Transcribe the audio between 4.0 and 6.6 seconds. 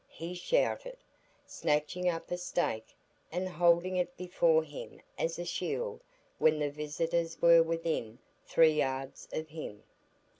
before him as a shield when